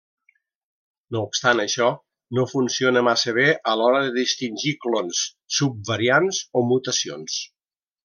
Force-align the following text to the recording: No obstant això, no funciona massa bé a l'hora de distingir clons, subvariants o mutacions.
No 1.15 1.21
obstant 1.25 1.61
això, 1.63 1.89
no 2.39 2.47
funciona 2.55 3.05
massa 3.09 3.35
bé 3.41 3.47
a 3.73 3.77
l'hora 3.83 4.01
de 4.09 4.17
distingir 4.19 4.75
clons, 4.87 5.23
subvariants 5.61 6.45
o 6.63 6.69
mutacions. 6.75 7.43